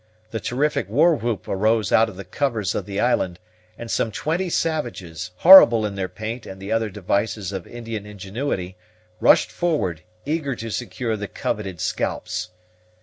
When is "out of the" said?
1.91-2.23